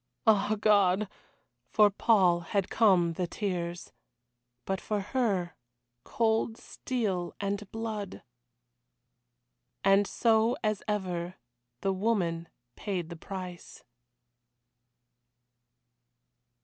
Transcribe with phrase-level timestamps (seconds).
[0.25, 1.07] Ah, God!
[1.69, 3.93] For Paul had come the tears.
[4.65, 5.55] But for her
[6.03, 8.23] cold steel and blood.
[9.83, 11.35] And so, as ever,
[11.81, 13.83] the woman paid the price.